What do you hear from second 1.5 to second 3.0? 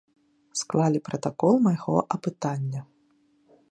майго апытання.